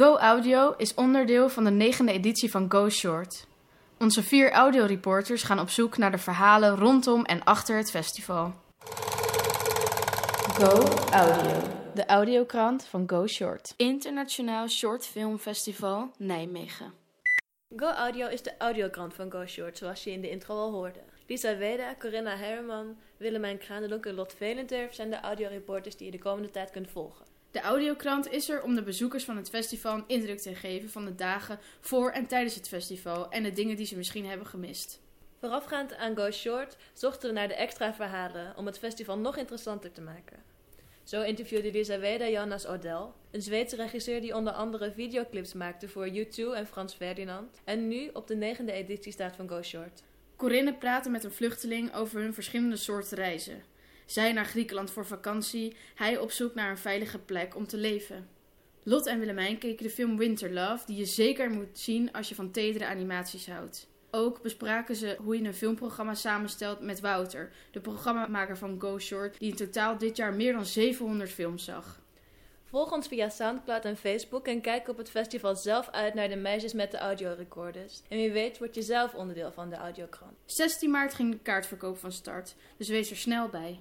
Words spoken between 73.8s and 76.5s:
en Facebook en kijk op het festival zelf uit naar de